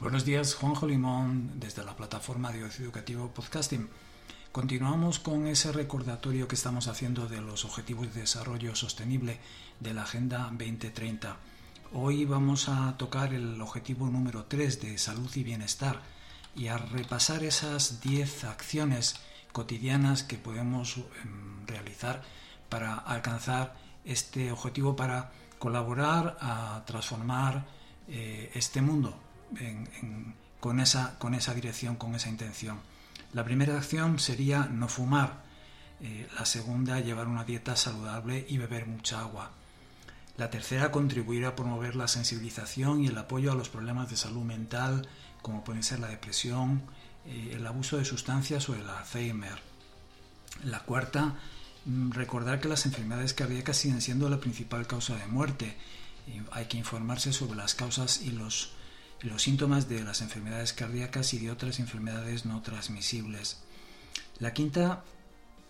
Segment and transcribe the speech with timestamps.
[0.00, 3.86] Buenos días, Juanjo Limón, desde la plataforma de Ocio Educativo Podcasting.
[4.50, 9.38] Continuamos con ese recordatorio que estamos haciendo de los Objetivos de Desarrollo Sostenible
[9.78, 11.36] de la Agenda 2030.
[11.92, 16.00] Hoy vamos a tocar el objetivo número 3 de salud y bienestar
[16.56, 19.16] y a repasar esas 10 acciones
[19.52, 22.22] cotidianas que podemos em, realizar
[22.70, 23.76] para alcanzar
[24.06, 27.66] este objetivo, para colaborar a transformar
[28.08, 29.14] eh, este mundo
[30.60, 32.78] con, esa, con esa dirección, con esa intención.
[33.32, 35.42] La primera acción sería no fumar,
[36.00, 39.50] eh, la segunda llevar una dieta saludable y beber mucha agua.
[40.36, 44.42] La tercera, contribuir a promover la sensibilización y el apoyo a los problemas de salud
[44.42, 45.06] mental,
[45.42, 46.82] como pueden ser la depresión,
[47.26, 49.60] eh, el abuso de sustancias o el Alzheimer.
[50.64, 51.34] La cuarta,
[51.84, 55.76] mm, recordar que las enfermedades cardíacas siguen siendo la principal causa de muerte.
[56.52, 58.72] hay que informarse sobre las causas y los,
[59.22, 63.58] los síntomas de las enfermedades cardíacas y de otras enfermedades no transmisibles.
[64.38, 65.04] La quinta,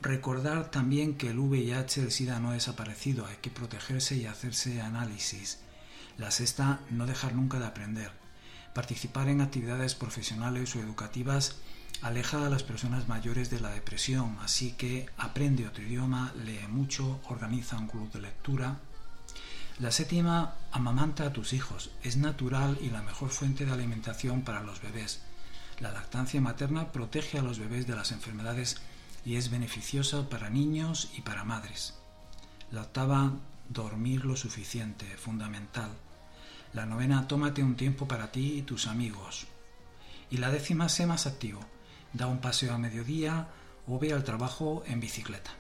[0.00, 4.80] recordar también que el VIH, el SIDA no ha desaparecido, hay que protegerse y hacerse
[4.80, 5.58] análisis.
[6.18, 8.12] La sexta, no dejar nunca de aprender.
[8.74, 11.56] Participar en actividades profesionales o educativas
[12.02, 17.20] aleja a las personas mayores de la depresión, así que aprende otro idioma, lee mucho,
[17.28, 18.78] organiza un club de lectura.
[19.80, 21.90] La séptima, amamanta a tus hijos.
[22.02, 25.22] Es natural y la mejor fuente de alimentación para los bebés.
[25.78, 28.76] La lactancia materna protege a los bebés de las enfermedades
[29.24, 31.94] y es beneficiosa para niños y para madres.
[32.70, 33.32] La octava,
[33.70, 35.92] dormir lo suficiente, fundamental.
[36.74, 39.46] La novena, tómate un tiempo para ti y tus amigos.
[40.28, 41.60] Y la décima, sé más activo.
[42.12, 43.48] Da un paseo a mediodía
[43.86, 45.52] o ve al trabajo en bicicleta.